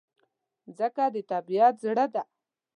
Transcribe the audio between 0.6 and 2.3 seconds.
مځکه د طبیعت زړه ده.